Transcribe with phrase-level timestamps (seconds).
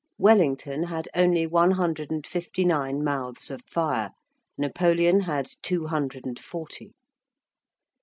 [0.17, 4.09] Wellington had only one hundred and fifty nine mouths of fire;
[4.57, 6.95] Napoleon had two hundred and forty.